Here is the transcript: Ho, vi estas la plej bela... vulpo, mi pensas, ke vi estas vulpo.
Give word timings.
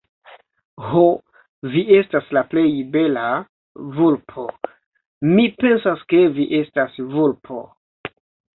Ho, 0.91 1.01
vi 1.73 1.83
estas 1.97 2.31
la 2.37 2.43
plej 2.53 2.63
bela... 2.95 3.27
vulpo, 3.99 4.47
mi 5.35 5.47
pensas, 5.63 6.03
ke 6.15 6.25
vi 6.41 6.51
estas 6.65 7.01
vulpo. 7.17 7.63